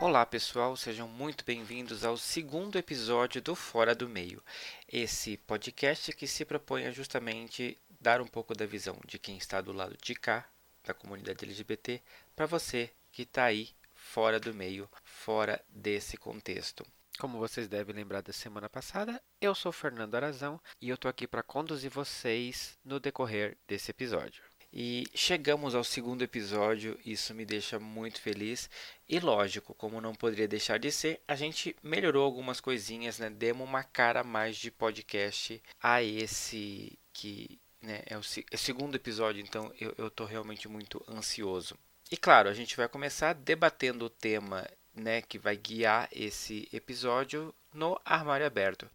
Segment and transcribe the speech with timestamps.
[0.00, 4.42] Olá pessoal, sejam muito bem-vindos ao segundo episódio do Fora do Meio,
[4.88, 9.60] esse podcast que se propõe a justamente dar um pouco da visão de quem está
[9.60, 10.48] do lado de cá,
[10.84, 12.02] da comunidade LGBT,
[12.34, 16.84] para você que está aí fora do meio, fora desse contexto.
[17.22, 21.24] Como vocês devem lembrar da semana passada, eu sou Fernando Arazão e eu estou aqui
[21.24, 24.42] para conduzir vocês no decorrer desse episódio.
[24.72, 28.68] E chegamos ao segundo episódio, isso me deixa muito feliz.
[29.08, 33.30] E lógico, como não poderia deixar de ser, a gente melhorou algumas coisinhas, né?
[33.30, 38.96] Demos uma cara mais de podcast a esse que né, é o, é o segundo
[38.96, 41.78] episódio, então eu estou realmente muito ansioso.
[42.10, 47.54] E claro, a gente vai começar debatendo o tema né, que vai guiar esse episódio
[47.72, 48.88] no armário aberto.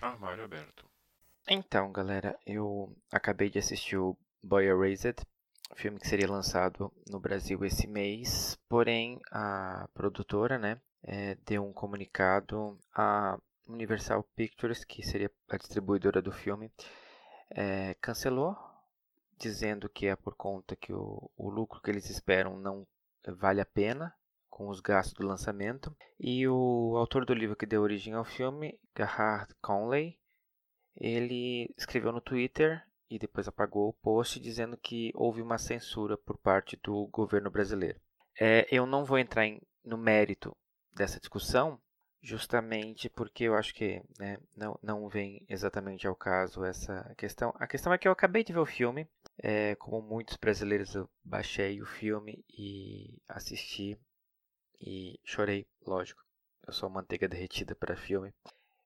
[0.00, 0.84] Armário aberto.
[1.48, 5.16] Então, galera, eu acabei de assistir o Boy Erased,
[5.74, 11.72] filme que seria lançado no Brasil esse mês, porém a produtora, né, é, deu um
[11.72, 16.70] comunicado à Universal Pictures, que seria a distribuidora do filme,
[17.50, 18.56] é, cancelou,
[19.36, 22.86] dizendo que é por conta que o, o lucro que eles esperam não
[23.26, 24.14] vale a pena
[24.52, 25.96] com os gastos do lançamento.
[26.20, 30.18] E o autor do livro que deu origem ao filme, Gerhard Conley,
[30.94, 36.36] ele escreveu no Twitter e depois apagou o post dizendo que houve uma censura por
[36.36, 37.98] parte do governo brasileiro.
[38.38, 40.54] É, eu não vou entrar em, no mérito
[40.94, 41.80] dessa discussão,
[42.20, 47.54] justamente porque eu acho que né, não, não vem exatamente ao caso essa questão.
[47.56, 49.08] A questão é que eu acabei de ver o filme,
[49.38, 53.98] é, como muitos brasileiros eu baixei o filme e assisti
[54.82, 56.22] e chorei, lógico.
[56.66, 58.32] Eu sou manteiga derretida para filme.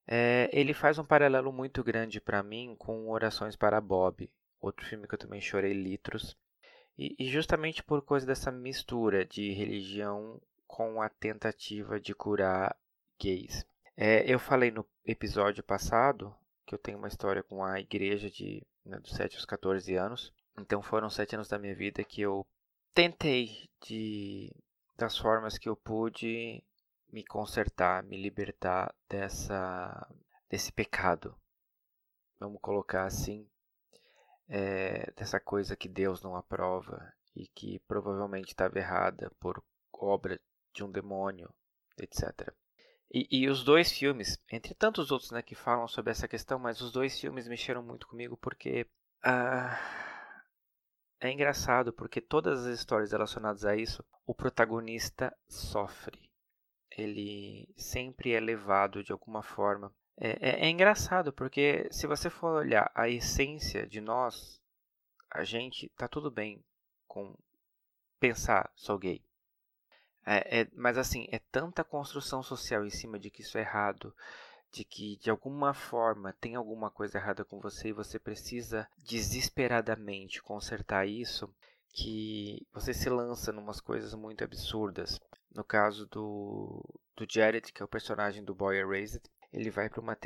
[0.07, 4.31] É, ele faz um paralelo muito grande para mim com Orações para Bob,
[4.61, 6.37] outro filme que eu também chorei litros.
[6.99, 12.77] E, e justamente por causa dessa mistura de religião com a tentativa de curar
[13.21, 13.67] gays.
[13.97, 16.35] É, eu falei no episódio passado
[16.67, 20.33] que eu tenho uma história com a igreja de né, dos 7 aos 14 anos.
[20.59, 22.47] Então foram sete anos da minha vida que eu
[22.95, 24.51] tentei de
[24.97, 26.63] das formas que eu pude
[27.13, 30.09] me consertar, me libertar dessa
[30.49, 31.37] desse pecado.
[32.39, 33.49] Vamos colocar assim,
[34.49, 39.63] é, dessa coisa que Deus não aprova e que provavelmente estava errada por
[39.93, 40.41] obra
[40.73, 41.53] de um demônio,
[41.99, 42.53] etc.
[43.13, 46.81] E, e, os dois filmes, entre tantos outros né, que falam sobre essa questão, mas
[46.81, 48.87] os dois filmes mexeram muito comigo porque
[49.23, 49.79] ah,
[51.21, 56.27] é engraçado porque todas as histórias relacionadas a isso, o protagonista sofre
[56.97, 59.93] ele sempre é levado de alguma forma.
[60.17, 64.61] É, é, é, engraçado porque se você for olhar a essência de nós,
[65.31, 66.65] a gente tá tudo bem
[67.07, 67.37] com
[68.19, 69.23] pensar sou gay.
[70.25, 74.15] É, é, mas assim, é tanta construção social em cima de que isso é errado,
[74.73, 80.43] de que de alguma forma tem alguma coisa errada com você e você precisa desesperadamente
[80.43, 81.53] consertar isso,
[81.91, 85.19] que você se lança em umas coisas muito absurdas.
[85.55, 86.85] No caso do,
[87.17, 90.19] do Jared, que é o personagem do Boy Erased, ele vai para uma,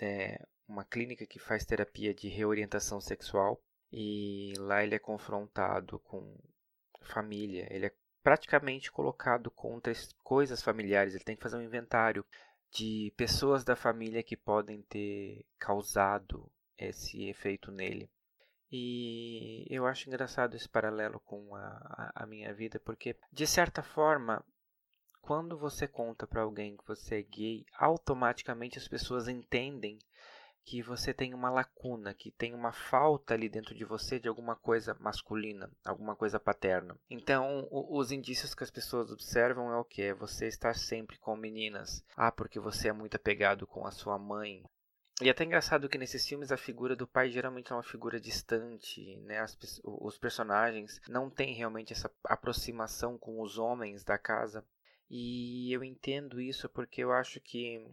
[0.00, 6.36] é, uma clínica que faz terapia de reorientação sexual e lá ele é confrontado com
[7.00, 12.24] família, ele é praticamente colocado contra coisas familiares, ele tem que fazer um inventário
[12.74, 18.10] de pessoas da família que podem ter causado esse efeito nele.
[18.70, 24.44] E eu acho engraçado esse paralelo com a, a, minha vida, porque de certa forma
[25.22, 29.98] quando você conta para alguém que você é gay, automaticamente as pessoas entendem
[30.64, 34.56] que você tem uma lacuna, que tem uma falta ali dentro de você de alguma
[34.56, 36.96] coisa masculina, alguma coisa paterna.
[37.10, 40.02] Então, o, os indícios que as pessoas observam é o que?
[40.02, 42.02] É você estar sempre com meninas.
[42.16, 44.64] Ah, porque você é muito apegado com a sua mãe.
[45.20, 48.18] E é até engraçado que nesses filmes a figura do pai geralmente é uma figura
[48.18, 49.38] distante, né?
[49.38, 54.64] As, os personagens não têm realmente essa aproximação com os homens da casa.
[55.08, 57.86] E eu entendo isso porque eu acho que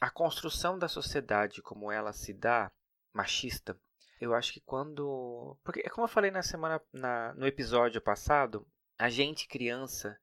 [0.00, 2.70] a construção da sociedade como ela se dá,
[3.12, 3.78] machista,
[4.20, 5.56] eu acho que quando.
[5.62, 6.80] Porque, como eu falei na semana.
[6.92, 8.66] Na, no episódio passado,
[8.98, 10.18] a gente, criança,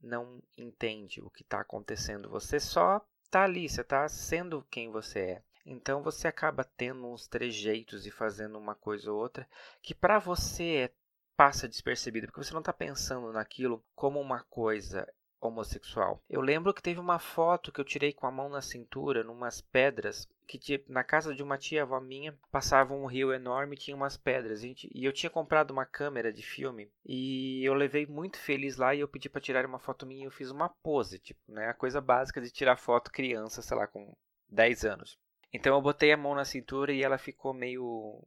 [0.00, 2.28] não entende o que está acontecendo.
[2.28, 5.42] Você só está ali, você está sendo quem você é.
[5.64, 9.48] Então você acaba tendo uns trejeitos e fazendo uma coisa ou outra
[9.80, 10.94] que para você é,
[11.36, 15.06] passa despercebido, porque você não está pensando naquilo como uma coisa
[15.42, 16.22] homossexual.
[16.30, 19.60] Eu lembro que teve uma foto que eu tirei com a mão na cintura, numas
[19.60, 23.96] pedras, que na casa de uma tia avó minha passava um rio enorme e tinha
[23.96, 24.62] umas pedras.
[24.62, 29.00] E eu tinha comprado uma câmera de filme e eu levei muito feliz lá e
[29.00, 31.68] eu pedi para tirar uma foto minha e eu fiz uma pose, tipo, né?
[31.68, 34.14] A coisa básica de tirar foto criança, sei lá, com
[34.48, 35.18] 10 anos.
[35.52, 38.22] Então eu botei a mão na cintura e ela ficou meio.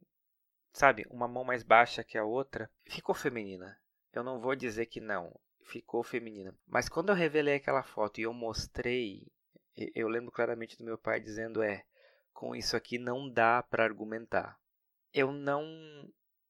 [0.72, 2.70] Sabe, uma mão mais baixa que a outra.
[2.84, 3.78] Ficou feminina.
[4.12, 5.32] Eu não vou dizer que não.
[5.66, 6.56] Ficou feminina.
[6.66, 9.26] Mas quando eu revelei aquela foto e eu mostrei,
[9.94, 11.84] eu lembro claramente do meu pai dizendo: é,
[12.32, 14.58] com isso aqui não dá para argumentar.
[15.12, 15.64] Eu não.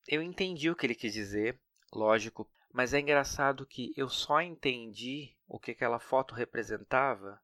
[0.06, 1.58] Eu entendi o que ele quis dizer,
[1.92, 7.40] lógico, mas é engraçado que eu só entendi o que aquela foto representava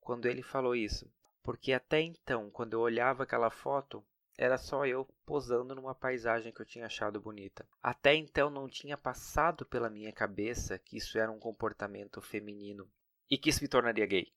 [0.00, 1.12] quando ele falou isso.
[1.42, 4.04] Porque até então, quando eu olhava aquela foto,
[4.38, 7.66] era só eu posando numa paisagem que eu tinha achado bonita.
[7.82, 12.90] Até então não tinha passado pela minha cabeça que isso era um comportamento feminino
[13.30, 14.32] e que isso me tornaria gay.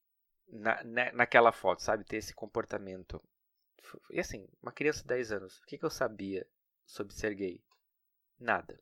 [0.47, 2.03] Na, na, naquela foto, sabe?
[2.03, 3.21] Ter esse comportamento.
[4.09, 6.47] E assim, uma criança de 10 anos, o que, que eu sabia
[6.85, 7.61] sobre ser gay?
[8.39, 8.79] Nada.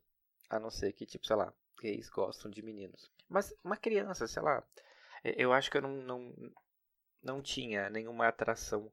[0.48, 3.10] A não ser que, tipo, sei lá, gays gostam de meninos.
[3.28, 4.64] Mas uma criança, sei lá,
[5.24, 6.34] eu acho que eu não, não,
[7.22, 8.90] não tinha nenhuma atração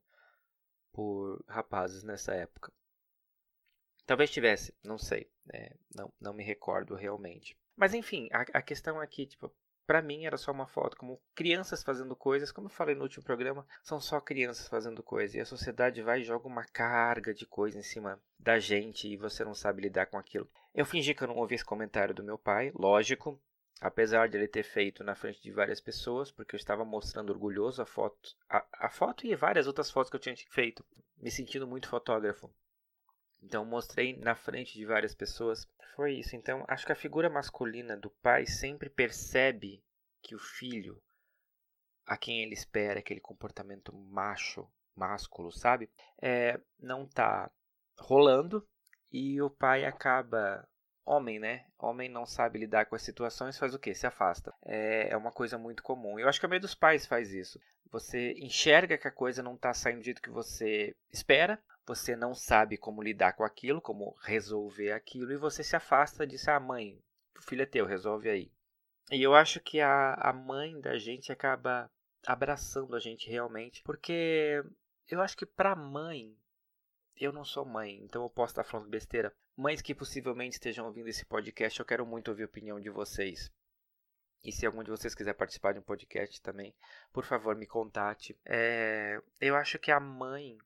[0.96, 2.72] por rapazes nessa época.
[4.06, 5.72] Talvez tivesse, não sei, né?
[5.94, 7.58] não, não me recordo realmente.
[7.76, 9.54] Mas enfim, a, a questão aqui, tipo,
[9.86, 13.26] para mim era só uma foto como crianças fazendo coisas, como eu falei no último
[13.26, 17.46] programa, são só crianças fazendo coisas e a sociedade vai e joga uma carga de
[17.46, 20.50] coisa em cima da gente e você não sabe lidar com aquilo.
[20.74, 23.42] Eu fingi que eu não ouvi esse comentário do meu pai, lógico,
[23.82, 27.82] Apesar de ele ter feito na frente de várias pessoas, porque eu estava mostrando orgulhoso
[27.82, 30.86] a foto, a, a foto e várias outras fotos que eu tinha feito,
[31.18, 32.54] me sentindo muito fotógrafo.
[33.42, 35.68] Então mostrei na frente de várias pessoas.
[35.96, 36.36] Foi isso.
[36.36, 39.84] Então acho que a figura masculina do pai sempre percebe
[40.22, 41.02] que o filho,
[42.06, 45.92] a quem ele espera aquele comportamento macho, másculo, sabe,
[46.22, 47.52] é, não está
[48.00, 48.68] rolando
[49.12, 50.68] e o pai acaba
[51.06, 51.66] homem, né?
[51.78, 53.94] Homem não sabe lidar com as situações, faz o quê?
[53.94, 54.54] Se afasta.
[54.66, 56.20] É, é uma coisa muito comum.
[56.20, 57.60] Eu acho que a maioria dos pais faz isso.
[57.92, 62.34] Você enxerga que a coisa não está saindo do jeito que você espera, você não
[62.34, 66.50] sabe como lidar com aquilo, como resolver aquilo, e você se afasta disso.
[66.50, 67.00] Ah, mãe,
[67.38, 68.52] o filho é teu, resolve aí.
[69.12, 71.90] E eu acho que a, a mãe da gente acaba
[72.26, 74.64] abraçando a gente realmente, porque
[75.08, 76.36] eu acho que para mãe
[77.18, 79.34] eu não sou mãe, então eu posso estar falando besteira.
[79.56, 83.52] Mães que possivelmente estejam ouvindo esse podcast, eu quero muito ouvir a opinião de vocês.
[84.44, 86.76] E se algum de vocês quiser participar de um podcast também,
[87.12, 88.38] por favor, me contate.
[88.46, 90.58] É, eu acho que a mãe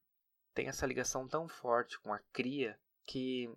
[0.54, 3.50] tem essa ligação tão forte com a cria que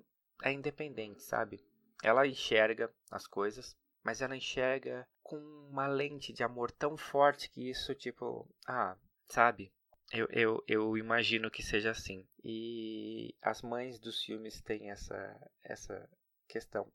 [0.43, 1.65] é independente, sabe?
[2.03, 7.69] Ela enxerga as coisas, mas ela enxerga com uma lente de amor tão forte que
[7.69, 8.97] isso, tipo, ah,
[9.29, 9.73] sabe?
[10.13, 12.27] Eu, eu, eu imagino que seja assim.
[12.45, 16.07] E as mães dos filmes têm essa, essa
[16.47, 16.87] questão.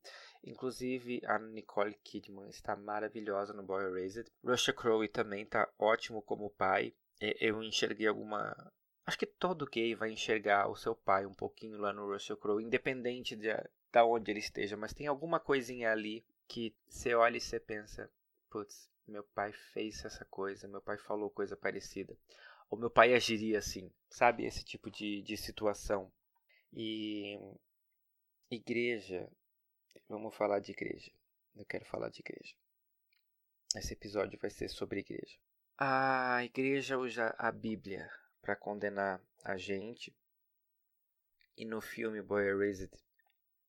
[0.43, 4.31] Inclusive, a Nicole Kidman está maravilhosa no Boy Erased.
[4.43, 6.93] Russia Crowe também está ótimo como pai.
[7.19, 8.55] Eu enxerguei alguma...
[9.03, 12.63] Acho que todo gay vai enxergar o seu pai um pouquinho lá no Russell Crowe,
[12.63, 14.77] independente de, de onde ele esteja.
[14.77, 18.11] Mas tem alguma coisinha ali que você olha e você pensa...
[18.49, 22.15] Putz, meu pai fez essa coisa, meu pai falou coisa parecida
[22.69, 24.45] o meu pai agiria assim, sabe?
[24.45, 26.11] Esse tipo de, de situação.
[26.73, 27.39] E
[28.51, 29.29] igreja,
[30.07, 31.11] vamos falar de igreja.
[31.55, 32.55] Eu quero falar de igreja.
[33.75, 35.37] Esse episódio vai ser sobre igreja.
[35.77, 38.09] A igreja usa a Bíblia
[38.41, 40.15] para condenar a gente.
[41.55, 42.91] E no filme Boy Erased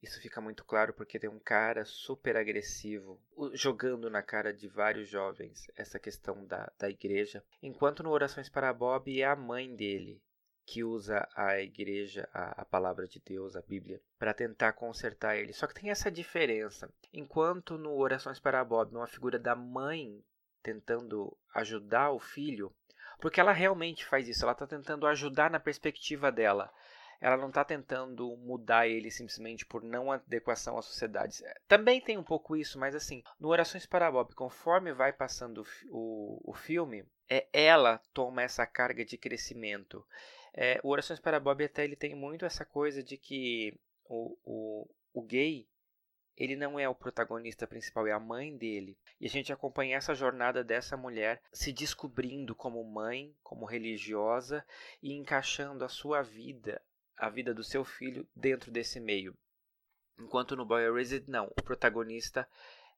[0.02, 3.20] isso fica muito claro porque tem um cara super agressivo
[3.52, 7.44] jogando na cara de vários jovens essa questão da, da igreja.
[7.62, 10.22] Enquanto no Orações para Bob é a mãe dele
[10.64, 15.54] que usa a igreja, a, a palavra de Deus, a Bíblia, para tentar consertar ele.
[15.54, 16.92] Só que tem essa diferença.
[17.10, 20.22] Enquanto no Orações para Bob é uma figura da mãe
[20.62, 22.70] tentando ajudar o filho,
[23.18, 26.70] porque ela realmente faz isso, ela está tentando ajudar na perspectiva dela
[27.20, 31.44] ela não está tentando mudar ele simplesmente por não adequação à sociedade.
[31.44, 35.64] É, também tem um pouco isso, mas assim, no Orações para Bob, conforme vai passando
[35.90, 40.06] o, o filme, é, ela toma essa carga de crescimento.
[40.54, 44.88] É, o Orações para Bob até ele tem muito essa coisa de que o, o,
[45.12, 45.68] o gay
[46.36, 48.96] ele não é o protagonista principal, é a mãe dele.
[49.20, 54.64] E a gente acompanha essa jornada dessa mulher se descobrindo como mãe, como religiosa
[55.02, 56.80] e encaixando a sua vida
[57.18, 59.36] a vida do seu filho dentro desse meio.
[60.18, 61.46] Enquanto no Boy Erased, não.
[61.46, 62.48] O protagonista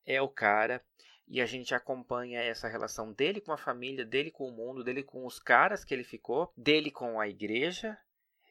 [0.07, 0.83] é o cara
[1.29, 5.05] E a gente acompanha essa relação dele com a família, dele com o mundo, dele
[5.05, 7.97] com os caras que ele ficou, dele com a igreja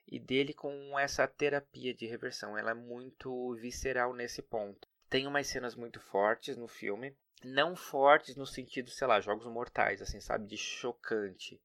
[0.08, 2.58] e dele com essa terapia de reversão.
[2.58, 4.88] Ela é muito visceral nesse ponto.
[5.10, 10.02] Tem umas cenas muito fortes no filme, não fortes no sentido, sei lá, jogos mortais,
[10.02, 11.62] assim, sabe, de chocante.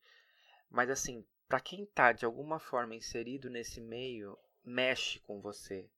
[0.68, 5.88] Mas assim, para quem tá de alguma forma inserido nesse meio, mexe com você.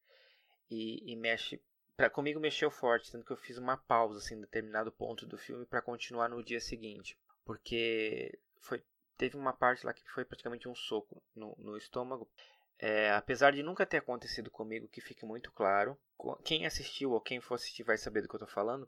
[0.71, 1.63] E, e mexe
[1.97, 5.39] Pra, comigo mexeu forte, tanto que eu fiz uma pausa assim, em determinado ponto do
[5.39, 7.19] filme para continuar no dia seguinte.
[7.43, 8.85] Porque foi,
[9.17, 12.31] teve uma parte lá que foi praticamente um soco no, no estômago.
[12.79, 15.99] É, apesar de nunca ter acontecido comigo, que fique muito claro.
[16.45, 18.87] Quem assistiu ou quem for assistir vai saber do que eu tô falando.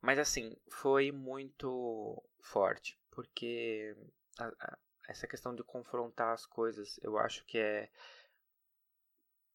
[0.00, 2.98] Mas assim, foi muito forte.
[3.12, 3.94] Porque
[5.10, 7.90] essa questão de confrontar as coisas, eu acho que é.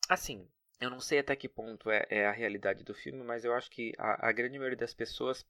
[0.09, 0.47] Assim,
[0.79, 3.71] eu não sei até que ponto é, é, a realidade do filme, mas eu acho
[3.71, 5.45] que a, a grande maioria das pessoas,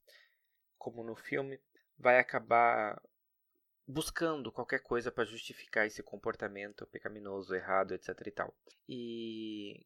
[0.77, 1.59] como no filme,
[1.97, 3.01] vai acabar
[3.87, 8.55] buscando qualquer coisa para justificar esse comportamento pecaminoso, errado, etc e tal.
[8.87, 9.85] E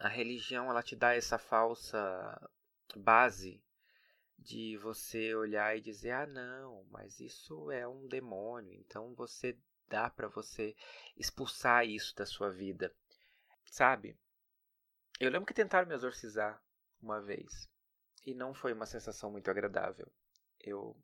[0.00, 2.50] a religião ela te dá essa falsa
[2.96, 3.62] base
[4.42, 8.74] de você olhar e dizer: "Ah, não, mas isso é um demônio".
[8.74, 9.56] Então você
[9.88, 10.74] dá para você
[11.16, 12.94] expulsar isso da sua vida.
[13.64, 14.16] Sabe?
[15.20, 16.62] Eu lembro que tentaram me exorcizar
[17.00, 17.68] uma vez
[18.26, 20.10] e não foi uma sensação muito agradável.
[20.60, 20.96] Eu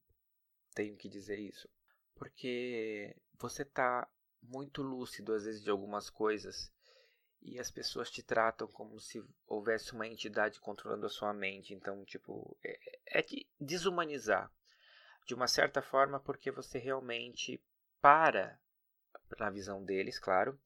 [0.75, 1.69] tenho que dizer isso,
[2.15, 4.09] porque você tá
[4.43, 6.73] muito lúcido às vezes de algumas coisas
[7.41, 11.75] e as pessoas te tratam como se houvesse uma entidade controlando a sua mente.
[11.75, 12.79] Então, tipo, é,
[13.19, 14.51] é de desumanizar
[15.27, 17.63] de uma certa forma porque você realmente
[18.01, 18.59] para,
[19.39, 20.59] na visão deles, claro,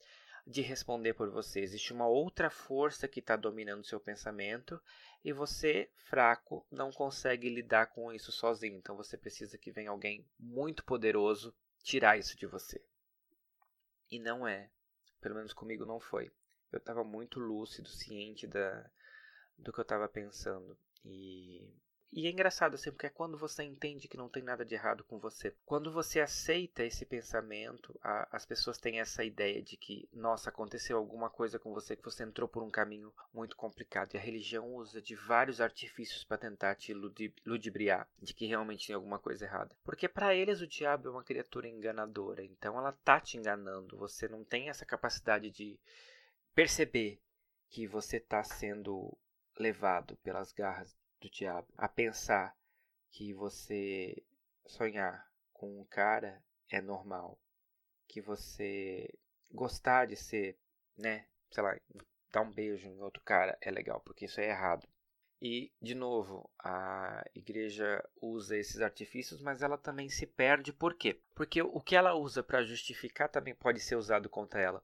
[0.46, 1.60] de responder por você.
[1.60, 4.80] Existe uma outra força que está dominando seu pensamento
[5.24, 8.76] e você, fraco, não consegue lidar com isso sozinho.
[8.76, 12.84] Então você precisa que venha alguém muito poderoso tirar isso de você.
[14.10, 14.70] E não é.
[15.20, 16.30] Pelo menos comigo não foi.
[16.72, 18.90] Eu estava muito lúcido, ciente da,
[19.58, 20.76] do que eu estava pensando.
[21.04, 21.68] E
[22.14, 25.02] e é engraçado assim, porque é quando você entende que não tem nada de errado
[25.02, 25.54] com você.
[25.64, 30.98] Quando você aceita esse pensamento, a, as pessoas têm essa ideia de que, nossa, aconteceu
[30.98, 34.12] alguma coisa com você, que você entrou por um caminho muito complicado.
[34.12, 38.94] E a religião usa de vários artifícios para tentar te ludibriar de que realmente tem
[38.94, 39.74] alguma coisa errada.
[39.82, 42.44] Porque para eles o diabo é uma criatura enganadora.
[42.44, 43.96] Então ela tá te enganando.
[43.96, 45.80] Você não tem essa capacidade de
[46.54, 47.20] perceber
[47.68, 49.16] que você está sendo
[49.58, 52.56] levado pelas garras do diabo a pensar
[53.10, 54.22] que você
[54.66, 57.38] sonhar com um cara é normal,
[58.08, 59.08] que você
[59.50, 60.58] gostar de ser,
[60.96, 61.78] né, sei lá,
[62.30, 64.88] dar um beijo em outro cara é legal, porque isso é errado.
[65.40, 70.72] E, de novo, a igreja usa esses artifícios, mas ela também se perde.
[70.72, 71.20] Por quê?
[71.34, 74.82] Porque o que ela usa para justificar também pode ser usado contra ela.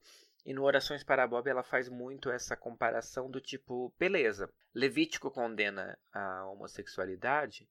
[0.49, 5.99] E no Orações para Bob ela faz muito essa comparação do tipo, beleza, Levítico condena
[6.11, 7.69] a homossexualidade,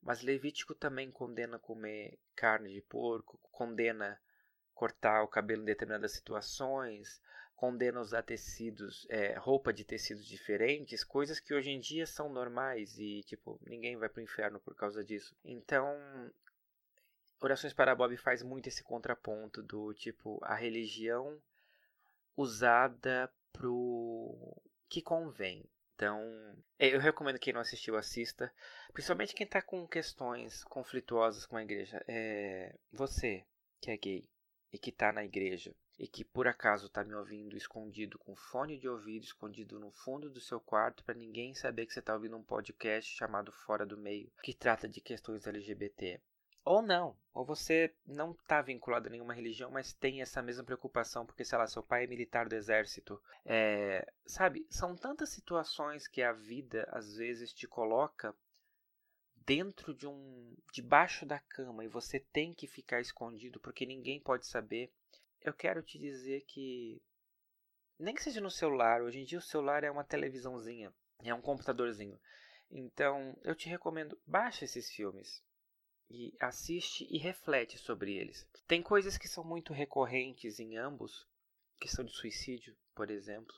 [0.00, 4.16] mas Levítico também condena comer carne de porco, condena
[4.72, 7.20] cortar o cabelo em determinadas situações,
[7.56, 12.96] condena usar tecidos, é, roupa de tecidos diferentes, coisas que hoje em dia são normais
[12.96, 15.34] e, tipo, ninguém vai pro inferno por causa disso.
[15.44, 15.98] Então,
[17.40, 21.36] Orações para Bob faz muito esse contraponto do tipo, a religião
[22.36, 25.64] usada pro que convém.
[25.94, 26.18] Então,
[26.78, 28.50] é, eu recomendo quem não assistiu assista,
[28.92, 32.02] principalmente quem está com questões conflituosas com a igreja.
[32.08, 33.44] É, você
[33.80, 34.28] que é gay
[34.72, 38.78] e que está na igreja e que por acaso está me ouvindo escondido com fone
[38.78, 42.36] de ouvido escondido no fundo do seu quarto para ninguém saber que você está ouvindo
[42.36, 46.18] um podcast chamado Fora do Meio que trata de questões LGBT.
[46.64, 51.24] Ou não, ou você não está vinculado a nenhuma religião, mas tem essa mesma preocupação
[51.24, 53.20] porque, sei lá, seu pai é militar do exército.
[53.44, 58.36] É, sabe, são tantas situações que a vida às vezes te coloca
[59.46, 60.54] dentro de um.
[60.72, 64.92] debaixo da cama e você tem que ficar escondido porque ninguém pode saber.
[65.40, 67.02] Eu quero te dizer que.
[67.98, 71.40] Nem que seja no celular, hoje em dia o celular é uma televisãozinha, é um
[71.40, 72.18] computadorzinho.
[72.70, 75.42] Então, eu te recomendo, baixe esses filmes
[76.10, 78.46] e assiste e reflete sobre eles.
[78.66, 81.26] Tem coisas que são muito recorrentes em ambos,
[81.80, 83.54] questão de suicídio, por exemplo.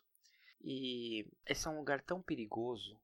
[0.61, 3.01] E esse é um lugar tão perigoso,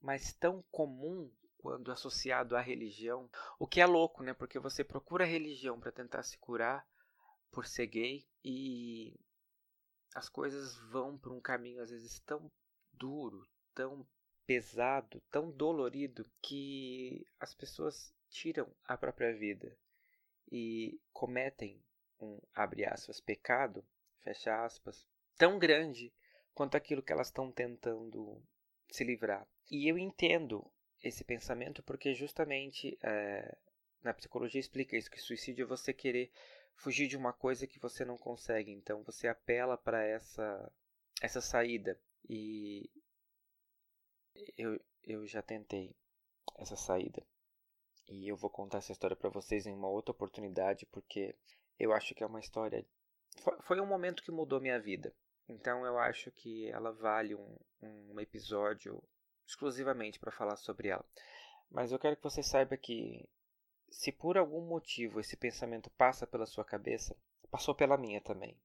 [0.00, 3.30] mas tão comum quando associado à religião.
[3.58, 4.34] O que é louco, né?
[4.34, 6.84] Porque você procura a religião para tentar se curar
[7.52, 9.14] por ser gay e
[10.14, 12.50] as coisas vão por um caminho às vezes tão
[12.92, 14.06] duro, tão
[14.46, 19.76] pesado, tão dolorido, que as pessoas tiram a própria vida
[20.50, 21.80] e cometem
[22.18, 23.84] um, abre aspas, pecado,
[24.22, 26.12] fecha aspas, tão grande
[26.54, 28.42] quanto aquilo que elas estão tentando
[28.90, 29.46] se livrar.
[29.70, 30.70] E eu entendo
[31.02, 33.56] esse pensamento porque justamente é,
[34.02, 36.30] na psicologia explica isso, que suicídio é você querer
[36.74, 38.70] fugir de uma coisa que você não consegue.
[38.70, 40.72] Então você apela para essa,
[41.20, 41.98] essa saída.
[42.28, 42.90] E
[44.56, 45.94] eu, eu já tentei
[46.56, 47.24] essa saída.
[48.08, 51.34] E eu vou contar essa história para vocês em uma outra oportunidade, porque
[51.78, 52.84] eu acho que é uma história.
[53.62, 55.14] Foi um momento que mudou minha vida.
[55.48, 59.02] Então eu acho que ela vale um, um episódio
[59.46, 61.04] exclusivamente para falar sobre ela.
[61.70, 63.28] Mas eu quero que você saiba que
[63.90, 67.16] se por algum motivo esse pensamento passa pela sua cabeça,
[67.50, 68.56] passou pela minha também.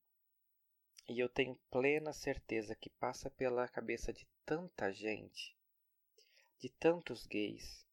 [1.10, 5.58] E eu tenho plena certeza que passa pela cabeça de tanta gente,
[6.60, 7.87] de tantos gays,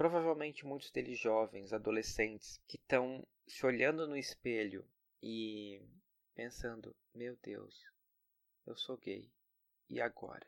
[0.00, 4.82] provavelmente muitos deles jovens, adolescentes, que estão se olhando no espelho
[5.22, 5.78] e
[6.34, 7.84] pensando: meu Deus,
[8.66, 9.30] eu sou gay,
[9.90, 10.46] e agora?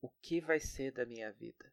[0.00, 1.70] O que vai ser da minha vida?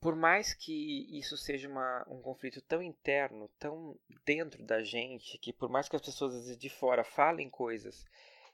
[0.00, 5.52] Por mais que isso seja uma, um conflito tão interno, tão dentro da gente, que
[5.52, 8.06] por mais que as pessoas de fora falem coisas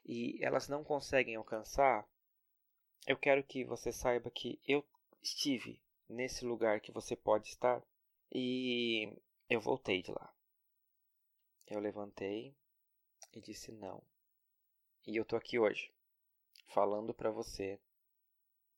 [0.05, 2.05] e elas não conseguem alcançar,
[3.07, 4.85] eu quero que você saiba que eu
[5.23, 7.81] estive nesse lugar que você pode estar
[8.33, 9.15] e
[9.47, 10.33] eu voltei de lá.
[11.67, 12.55] Eu levantei
[13.31, 14.03] e disse não.
[15.05, 15.93] E eu tô aqui hoje,
[16.67, 17.79] falando para você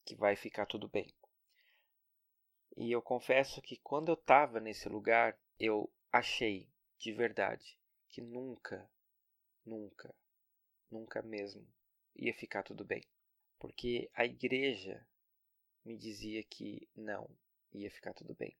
[0.06, 1.14] que vai ficar tudo bem.
[2.76, 7.78] E eu confesso que quando eu estava nesse lugar, eu achei de verdade
[8.10, 8.90] que nunca,
[9.66, 10.14] nunca,
[10.90, 11.66] nunca mesmo
[12.16, 13.04] ia ficar tudo bem.
[13.58, 15.06] Porque a igreja
[15.84, 17.30] me dizia que não
[17.74, 18.56] ia ficar tudo bem.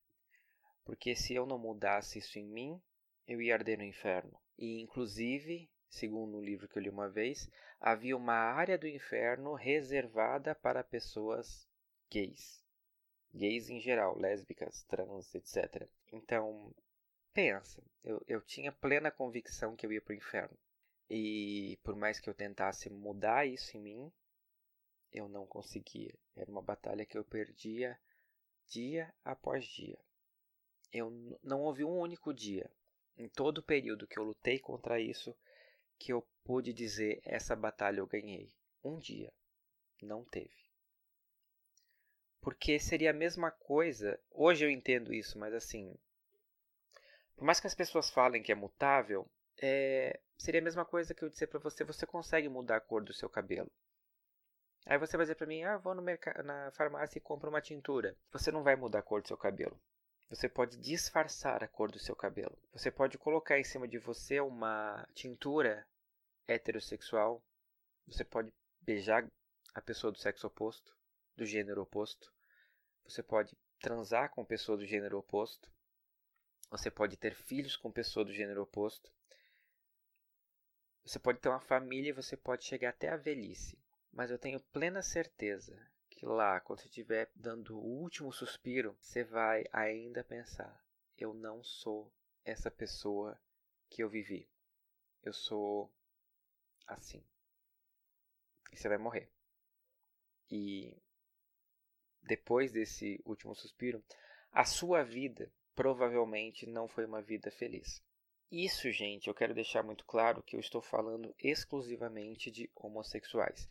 [0.84, 2.82] Porque se eu não mudasse isso em mim,
[3.28, 4.40] eu ia arder no inferno.
[4.58, 7.50] E inclusive, segundo um livro que eu li uma vez,
[7.80, 11.68] havia uma área do inferno reservada para pessoas
[12.10, 12.62] gays
[13.34, 15.88] gays em geral, lésbicas, trans, etc.
[16.12, 16.74] Então,
[17.34, 20.58] pensa, eu, eu tinha plena convicção que eu ia para o inferno.
[21.10, 24.12] E por mais que eu tentasse mudar isso em mim,
[25.12, 26.14] eu não conseguia.
[26.36, 28.00] Era uma batalha que eu perdia
[28.68, 30.00] dia após dia.
[30.92, 31.10] Eu
[31.44, 32.70] não houve um único dia,
[33.18, 35.36] em todo o período que eu lutei contra isso,
[35.98, 38.52] que eu pude dizer essa batalha eu ganhei.
[38.84, 39.32] Um dia.
[40.02, 40.62] Não teve.
[42.42, 44.20] Porque seria a mesma coisa.
[44.32, 45.96] Hoje eu entendo isso, mas assim.
[47.36, 49.30] Por mais que as pessoas falem que é mutável,
[49.62, 53.04] é, seria a mesma coisa que eu dizer para você: você consegue mudar a cor
[53.04, 53.72] do seu cabelo.
[54.86, 56.02] Aí você vai dizer para mim: ah, vou no
[56.44, 58.16] na farmácia e compro uma tintura.
[58.32, 59.80] Você não vai mudar a cor do seu cabelo.
[60.30, 62.58] Você pode disfarçar a cor do seu cabelo.
[62.72, 65.86] Você pode colocar em cima de você uma tintura
[66.48, 67.44] heterossexual.
[68.08, 69.30] Você pode beijar
[69.74, 70.96] a pessoa do sexo oposto
[71.36, 72.32] do gênero oposto.
[73.04, 75.72] Você pode transar com pessoa do gênero oposto.
[76.70, 79.12] Você pode ter filhos com pessoa do gênero oposto.
[81.04, 83.81] Você pode ter uma família e você pode chegar até a velhice.
[84.12, 85.78] Mas eu tenho plena certeza
[86.10, 90.84] que lá, quando você estiver dando o último suspiro, você vai ainda pensar:
[91.18, 92.12] eu não sou
[92.44, 93.40] essa pessoa
[93.90, 94.50] que eu vivi.
[95.24, 95.92] Eu sou
[96.88, 97.24] assim.
[98.72, 99.30] E você vai morrer.
[100.50, 100.96] E
[102.22, 104.04] depois desse último suspiro,
[104.52, 108.04] a sua vida provavelmente não foi uma vida feliz.
[108.52, 113.70] Isso, gente, eu quero deixar muito claro que eu estou falando exclusivamente de homossexuais.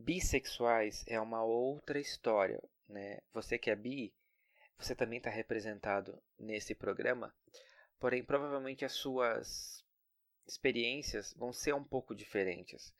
[0.00, 3.20] Bissexuais é uma outra história, né?
[3.32, 4.12] Você que é bi,
[4.78, 7.34] você também está representado nesse programa,
[7.98, 9.84] porém provavelmente as suas
[10.46, 12.92] experiências vão ser um pouco diferentes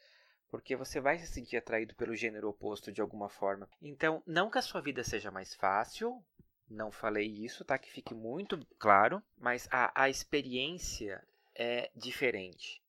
[0.51, 3.69] porque você vai se sentir atraído pelo gênero oposto de alguma forma.
[3.81, 6.23] Então, não que a sua vida seja mais fácil,
[6.69, 7.79] não falei isso, tá?
[7.79, 12.83] Que fique muito claro, mas a, a experiência é diferente.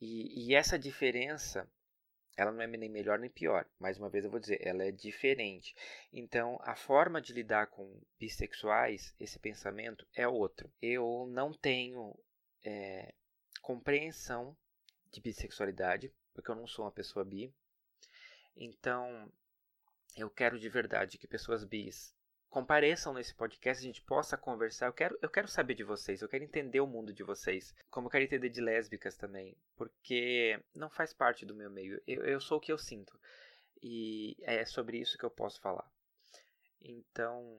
[0.00, 1.66] E, e essa diferença,
[2.36, 3.66] ela não é nem melhor nem pior.
[3.78, 5.74] Mais uma vez eu vou dizer, ela é diferente.
[6.12, 10.72] Então, a forma de lidar com bissexuais, esse pensamento é outro.
[10.80, 12.18] Eu não tenho
[12.64, 13.12] é,
[13.60, 14.56] compreensão
[15.10, 17.52] de bissexualidade porque eu não sou uma pessoa bi.
[18.56, 19.30] Então,
[20.16, 22.14] eu quero de verdade que pessoas bis
[22.52, 24.86] compareçam nesse podcast, a gente possa conversar.
[24.86, 28.06] Eu quero, eu quero saber de vocês, eu quero entender o mundo de vocês, como
[28.06, 32.00] eu quero entender de lésbicas também, porque não faz parte do meu meio.
[32.06, 33.18] Eu, eu sou o que eu sinto.
[33.82, 35.90] E é sobre isso que eu posso falar.
[36.78, 37.56] Então,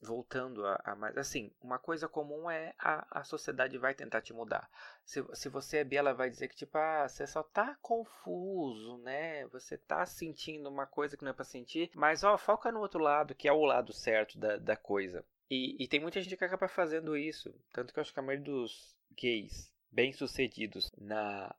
[0.00, 4.32] voltando a, a, mais assim uma coisa comum é a, a sociedade vai tentar te
[4.32, 4.68] mudar.
[5.04, 8.98] Se, se você é bi ela vai dizer que tipo ah você só tá confuso
[8.98, 9.46] né?
[9.48, 13.00] Você tá sentindo uma coisa que não é para sentir mas ó foca no outro
[13.00, 15.24] lado que é o lado certo da, da coisa.
[15.50, 17.54] E, e tem muita gente que acaba fazendo isso.
[17.72, 21.54] Tanto que eu acho que a maioria dos gays bem sucedidos na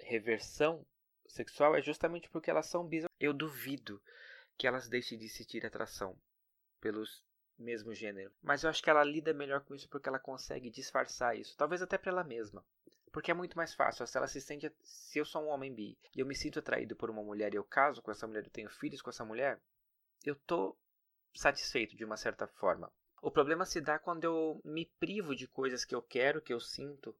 [0.00, 0.86] reversão
[1.26, 3.04] sexual é justamente porque elas são bis.
[3.18, 4.00] Eu duvido
[4.56, 6.16] que elas deixem de sentir atração
[6.80, 7.24] pelos
[7.62, 8.32] mesmo gênero.
[8.42, 11.80] Mas eu acho que ela lida melhor com isso porque ela consegue disfarçar isso, talvez
[11.80, 12.64] até para ela mesma.
[13.12, 15.98] Porque é muito mais fácil, se ela se sente, se eu sou um homem bi
[16.16, 18.50] e eu me sinto atraído por uma mulher e eu caso com essa mulher, eu
[18.50, 19.60] tenho filhos com essa mulher,
[20.24, 20.76] eu tô
[21.34, 22.90] satisfeito de uma certa forma.
[23.20, 26.58] O problema se dá quando eu me privo de coisas que eu quero, que eu
[26.58, 27.14] sinto,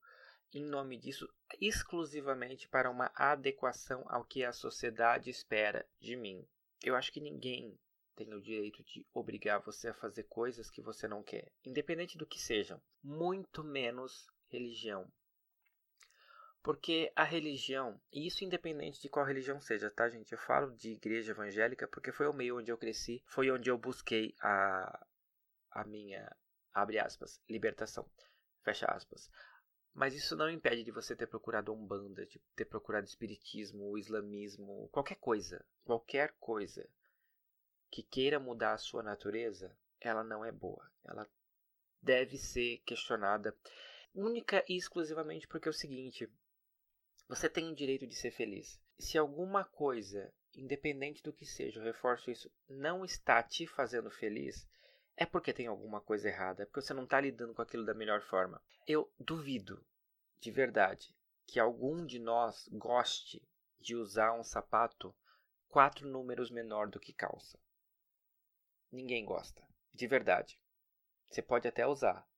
[0.52, 6.46] em nome disso, exclusivamente para uma adequação ao que a sociedade espera de mim.
[6.82, 7.78] Eu acho que ninguém
[8.14, 12.26] tem o direito de obrigar você a fazer coisas que você não quer, independente do
[12.26, 15.10] que sejam, muito menos religião.
[16.62, 20.30] Porque a religião, e isso independente de qual religião seja, tá, gente?
[20.30, 23.76] Eu falo de igreja evangélica porque foi o meio onde eu cresci, foi onde eu
[23.76, 25.06] busquei a,
[25.72, 26.30] a minha,
[26.72, 28.08] abre aspas, libertação,
[28.62, 29.28] fecha aspas.
[29.92, 35.16] Mas isso não impede de você ter procurado umbanda, de ter procurado espiritismo, islamismo, qualquer
[35.16, 36.88] coisa, qualquer coisa
[37.92, 40.90] que queira mudar a sua natureza, ela não é boa.
[41.04, 41.28] Ela
[42.00, 43.54] deve ser questionada
[44.14, 46.26] única e exclusivamente porque é o seguinte:
[47.28, 48.80] você tem o direito de ser feliz.
[48.98, 54.66] Se alguma coisa, independente do que seja, eu reforço isso, não está te fazendo feliz,
[55.14, 57.92] é porque tem alguma coisa errada, é porque você não está lidando com aquilo da
[57.92, 58.62] melhor forma.
[58.86, 59.84] Eu duvido,
[60.40, 61.14] de verdade,
[61.46, 63.46] que algum de nós goste
[63.78, 65.14] de usar um sapato
[65.68, 67.58] quatro números menor do que calça.
[68.92, 70.60] Ninguém gosta, de verdade.
[71.30, 72.28] Você pode até usar,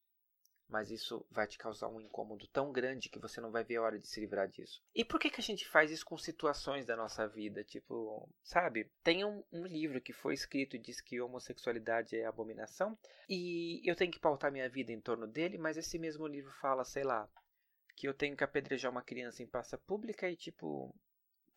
[0.69, 3.83] mas isso vai te causar um incômodo tão grande que você não vai ver a
[3.83, 4.83] hora de se livrar disso.
[4.95, 7.64] E por que, que a gente faz isso com situações da nossa vida?
[7.64, 8.90] Tipo, sabe?
[9.03, 12.97] Tem um, um livro que foi escrito e diz que homossexualidade é abominação,
[13.29, 16.85] e eu tenho que pautar minha vida em torno dele, mas esse mesmo livro fala,
[16.85, 17.29] sei lá,
[17.97, 20.95] que eu tenho que apedrejar uma criança em praça pública e, tipo,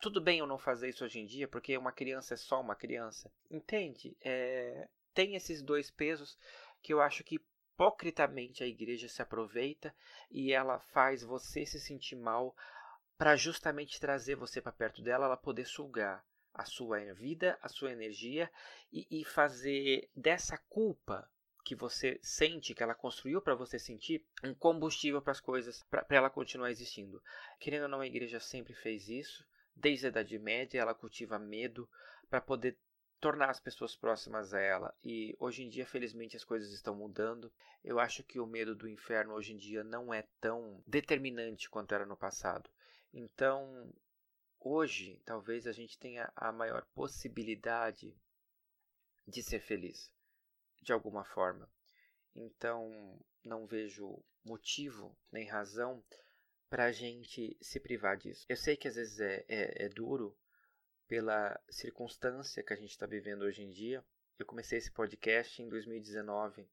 [0.00, 2.74] tudo bem eu não fazer isso hoje em dia, porque uma criança é só uma
[2.74, 3.30] criança.
[3.50, 4.16] Entende?
[4.20, 6.38] É, tem esses dois pesos
[6.82, 9.94] que eu acho que hipocritamente a igreja se aproveita
[10.30, 12.54] e ela faz você se sentir mal
[13.16, 17.92] para justamente trazer você para perto dela, ela poder sugar a sua vida, a sua
[17.92, 18.50] energia
[18.92, 21.28] e, e fazer dessa culpa
[21.64, 26.06] que você sente, que ela construiu para você sentir, um combustível para as coisas, para
[26.08, 27.22] ela continuar existindo.
[27.60, 29.46] Querendo ou não, a igreja sempre fez isso.
[29.80, 31.88] Desde a Idade Média, ela cultiva medo
[32.28, 32.76] para poder
[33.20, 34.92] tornar as pessoas próximas a ela.
[35.04, 37.52] E hoje em dia, felizmente, as coisas estão mudando.
[37.84, 41.94] Eu acho que o medo do inferno hoje em dia não é tão determinante quanto
[41.94, 42.68] era no passado.
[43.14, 43.92] Então,
[44.58, 48.12] hoje, talvez a gente tenha a maior possibilidade
[49.28, 50.12] de ser feliz,
[50.82, 51.70] de alguma forma.
[52.34, 56.02] Então, não vejo motivo nem razão
[56.68, 58.44] para a gente se privar disso.
[58.48, 60.36] Eu sei que às vezes é, é, é duro
[61.06, 64.04] pela circunstância que a gente está vivendo hoje em dia.
[64.38, 66.68] Eu comecei esse podcast em 2019,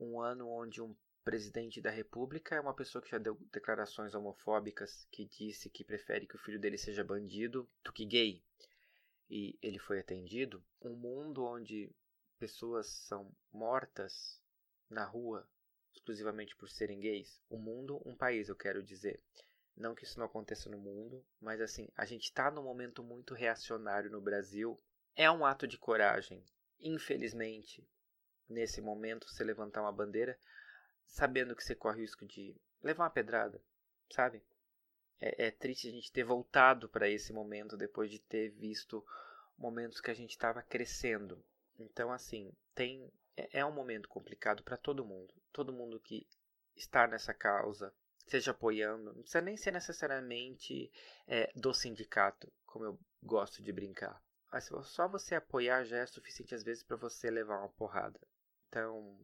[0.00, 5.06] um ano onde um presidente da República é uma pessoa que já deu declarações homofóbicas,
[5.10, 8.42] que disse que prefere que o filho dele seja bandido do que gay.
[9.30, 10.62] E ele foi atendido.
[10.82, 11.90] Um mundo onde
[12.38, 14.40] pessoas são mortas
[14.90, 15.48] na rua
[15.94, 17.40] exclusivamente por serem gays.
[17.48, 19.20] O mundo, um país, eu quero dizer.
[19.76, 23.34] Não que isso não aconteça no mundo, mas assim, a gente está num momento muito
[23.34, 24.80] reacionário no Brasil.
[25.16, 26.44] É um ato de coragem,
[26.78, 27.86] infelizmente,
[28.48, 30.38] nesse momento, você levantar uma bandeira
[31.06, 33.60] sabendo que você corre o risco de levar uma pedrada,
[34.10, 34.42] sabe?
[35.20, 39.04] É, é triste a gente ter voltado para esse momento depois de ter visto
[39.56, 41.44] momentos que a gente estava crescendo.
[41.78, 45.34] Então, assim, tem é, é um momento complicado para todo mundo.
[45.54, 46.28] Todo mundo que
[46.74, 47.94] está nessa causa,
[48.26, 50.90] seja apoiando, não precisa nem ser necessariamente
[51.28, 54.20] é, do sindicato, como eu gosto de brincar.
[54.50, 58.20] Mas só você apoiar já é suficiente às vezes para você levar uma porrada.
[58.68, 59.16] Então,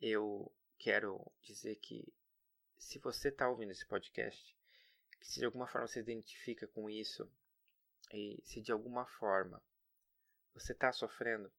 [0.00, 2.12] eu quero dizer que
[2.76, 4.56] se você está ouvindo esse podcast,
[5.20, 7.30] que se de alguma forma você se identifica com isso,
[8.12, 9.62] e se de alguma forma
[10.54, 11.52] você está sofrendo,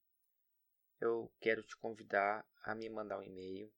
[1.00, 3.72] eu quero te convidar a me mandar um e-mail.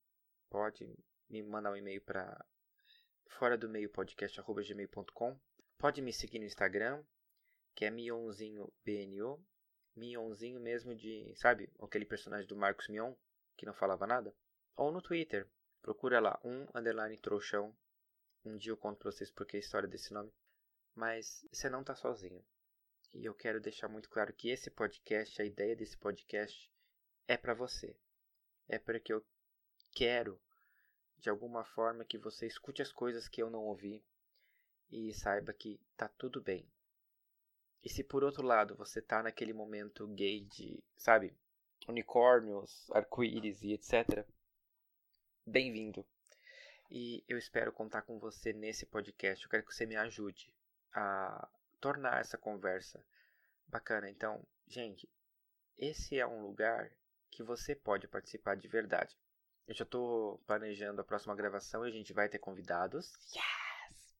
[0.53, 0.87] Pode
[1.31, 2.45] me mandar um e-mail para
[3.27, 5.41] fora do meio podcast@gmail.com.
[5.79, 7.03] Pode me seguir no Instagram,
[7.75, 9.43] que é Mionzinho BNU,
[9.97, 13.15] Mionzinho mesmo de, sabe, aquele personagem do Marcos Mion,
[13.57, 14.37] que não falava nada,
[14.77, 15.49] ou no Twitter,
[15.81, 17.75] procura lá, um underline trouxão,
[18.45, 20.31] um dia eu conto pra vocês porque a história desse nome,
[20.95, 22.45] mas você não tá sozinho.
[23.15, 26.71] E eu quero deixar muito claro que esse podcast, a ideia desse podcast
[27.27, 27.97] é para você.
[28.69, 29.25] É porque eu
[29.92, 30.40] quero
[31.18, 34.05] de alguma forma que você escute as coisas que eu não ouvi
[34.90, 36.68] e saiba que tá tudo bem.
[37.83, 41.37] E se por outro lado você tá naquele momento gay de, sabe,
[41.88, 44.26] unicórnios, arco-íris e etc.,
[45.46, 46.07] bem-vindo.
[46.90, 49.42] E eu espero contar com você nesse podcast.
[49.42, 50.52] Eu quero que você me ajude
[50.92, 51.48] a
[51.81, 53.02] tornar essa conversa
[53.66, 54.11] bacana.
[54.11, 55.09] Então, gente,
[55.76, 56.92] esse é um lugar
[57.31, 59.18] que você pode participar de verdade.
[59.66, 63.12] Eu já estou planejando a próxima gravação e a gente vai ter convidados.
[63.35, 64.14] Yes!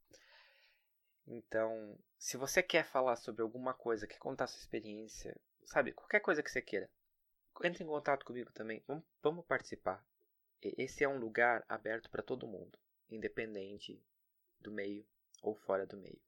[1.26, 6.42] Então, se você quer falar sobre alguma coisa, quer contar sua experiência, sabe, qualquer coisa
[6.42, 6.90] que você queira,
[7.64, 8.83] entre em contato comigo também.
[8.87, 10.05] Vamos, vamos participar.
[10.61, 12.78] Esse é um lugar aberto para todo mundo,
[13.11, 14.00] independente
[14.61, 15.05] do meio
[15.42, 16.20] ou fora do meio.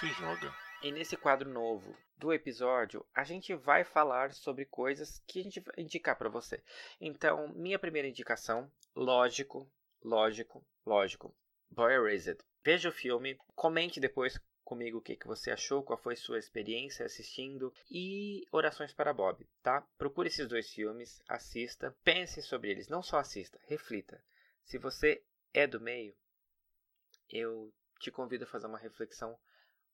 [0.00, 0.63] Se joga.
[0.84, 5.58] E nesse quadro novo do episódio, a gente vai falar sobre coisas que a gente
[5.58, 6.62] vai indicar para você.
[7.00, 9.66] Então, minha primeira indicação, lógico,
[10.02, 11.34] lógico, lógico,
[11.70, 12.38] Boy Erased.
[12.62, 17.06] Veja o filme, comente depois comigo o que, que você achou, qual foi sua experiência
[17.06, 19.80] assistindo e Orações para Bob, tá?
[19.96, 24.22] Procure esses dois filmes, assista, pense sobre eles, não só assista, reflita.
[24.62, 26.14] Se você é do meio,
[27.30, 29.34] eu te convido a fazer uma reflexão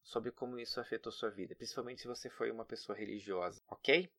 [0.02, 4.10] sobre como isso afetou sua vida, principalmente se você foi uma pessoa religiosa, ok?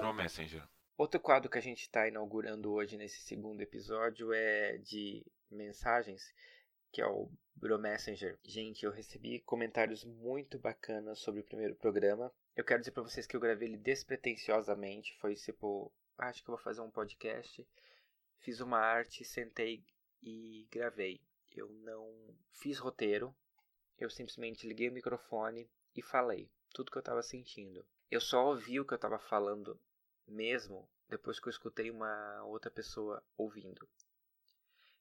[0.00, 0.62] No Messenger.
[0.96, 6.22] Outro quadro que a gente está inaugurando hoje nesse segundo episódio é de mensagens,
[6.92, 8.38] que é o Bro Messenger.
[8.42, 12.30] Gente, eu recebi comentários muito bacanas sobre o primeiro programa.
[12.54, 15.16] Eu quero dizer para vocês que eu gravei ele despretensiosamente.
[15.20, 17.66] Foi tipo, ah, acho que eu vou fazer um podcast.
[18.40, 19.84] Fiz uma arte, sentei
[20.22, 21.20] e gravei.
[21.54, 22.12] Eu não
[22.52, 23.34] fiz roteiro,
[24.00, 27.84] eu simplesmente liguei o microfone e falei tudo que eu estava sentindo.
[28.10, 29.78] Eu só ouvi o que eu estava falando
[30.26, 33.88] mesmo depois que eu escutei uma outra pessoa ouvindo.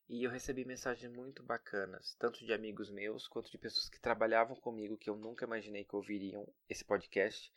[0.07, 4.55] E eu recebi mensagens muito bacanas, tanto de amigos meus quanto de pessoas que trabalhavam
[4.55, 7.53] comigo que eu nunca imaginei que ouviriam esse podcast.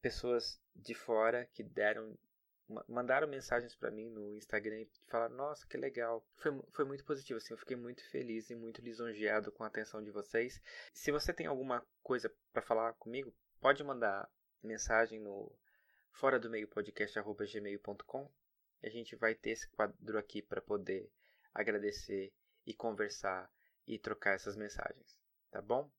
[0.00, 2.16] Pessoas de fora que deram
[2.88, 6.26] mandaram mensagens para mim no Instagram e falaram: Nossa, que legal.
[6.36, 7.54] Foi, foi muito positivo, assim.
[7.54, 10.60] Eu fiquei muito feliz e muito lisonjeado com a atenção de vocês.
[10.92, 14.28] Se você tem alguma coisa para falar comigo, pode mandar
[14.62, 15.52] mensagem no
[16.10, 18.30] fora do meio podcast@gmail.com.
[18.82, 21.10] A gente vai ter esse quadro aqui para poder
[21.54, 22.32] agradecer
[22.66, 23.50] e conversar
[23.86, 25.18] e trocar essas mensagens,
[25.50, 25.90] tá bom?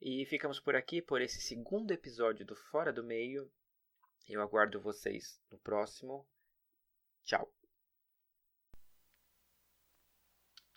[0.00, 3.50] E ficamos por aqui por esse segundo episódio do Fora do Meio.
[4.28, 6.26] Eu aguardo vocês no próximo.
[7.24, 7.52] Tchau!